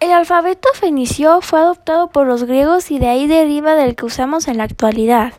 [0.00, 4.48] El alfabeto fenicio fue adoptado por los griegos y de ahí deriva del que usamos
[4.48, 5.34] en la actualidad.